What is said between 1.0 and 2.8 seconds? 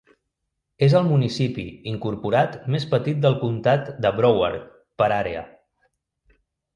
municipi incorporat